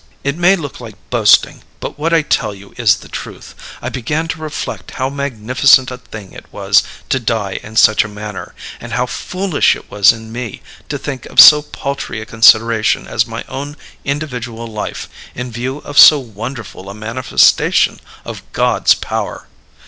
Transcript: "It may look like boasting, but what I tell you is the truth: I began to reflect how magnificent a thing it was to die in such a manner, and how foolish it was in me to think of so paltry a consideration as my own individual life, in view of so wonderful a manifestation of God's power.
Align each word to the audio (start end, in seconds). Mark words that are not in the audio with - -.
"It 0.23 0.35
may 0.35 0.55
look 0.55 0.79
like 0.79 0.95
boasting, 1.11 1.61
but 1.79 1.99
what 1.99 2.11
I 2.11 2.23
tell 2.23 2.55
you 2.55 2.73
is 2.75 2.95
the 2.95 3.07
truth: 3.07 3.53
I 3.83 3.89
began 3.89 4.27
to 4.29 4.41
reflect 4.41 4.89
how 4.97 5.11
magnificent 5.11 5.91
a 5.91 5.99
thing 5.99 6.31
it 6.31 6.47
was 6.51 6.81
to 7.09 7.19
die 7.19 7.59
in 7.61 7.75
such 7.75 8.03
a 8.03 8.07
manner, 8.07 8.55
and 8.79 8.93
how 8.93 9.05
foolish 9.05 9.75
it 9.75 9.91
was 9.91 10.11
in 10.11 10.31
me 10.31 10.63
to 10.89 10.97
think 10.97 11.27
of 11.27 11.39
so 11.39 11.61
paltry 11.61 12.19
a 12.19 12.25
consideration 12.25 13.05
as 13.07 13.27
my 13.27 13.43
own 13.47 13.77
individual 14.03 14.65
life, 14.65 15.07
in 15.35 15.51
view 15.51 15.77
of 15.85 15.99
so 15.99 16.17
wonderful 16.17 16.89
a 16.89 16.95
manifestation 16.95 17.99
of 18.25 18.41
God's 18.53 18.95
power. 18.95 19.45